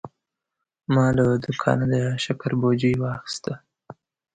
ما 0.93 1.05
له 1.17 1.25
دوکانه 1.43 1.85
د 1.93 1.95
شکر 2.23 2.51
بوجي 2.61 2.91
واخیسته. 3.03 3.53